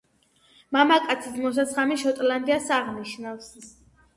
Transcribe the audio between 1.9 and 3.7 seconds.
შოტლანდიას აღნიშნავს.